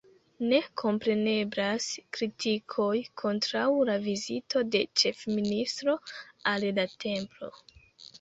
[0.51, 5.95] Ne kompreneblas kritikoj kontraŭ la vizito de ĉefministro
[6.53, 7.51] al la templo.